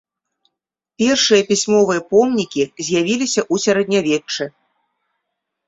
Першыя 1.01 1.41
пісьмовыя 1.49 2.01
помнікі 2.15 2.61
з'явіліся 2.89 3.41
ў 3.53 3.65
сярэднявеччы. 3.67 4.43